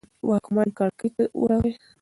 واکمن 0.29 0.67
کړکۍ 0.77 1.09
ته 1.15 1.23
ورغی. 1.41 1.73